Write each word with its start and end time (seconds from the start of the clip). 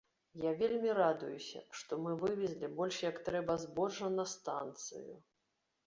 Я 0.45 0.53
вельмі 0.61 0.95
радуюся, 0.99 1.61
што 1.81 2.01
мы 2.07 2.15
вывезлі 2.25 2.73
больш 2.83 3.01
як 3.09 3.23
трэба 3.31 3.61
збожжа 3.69 4.15
на 4.19 4.31
станцыю. 4.37 5.13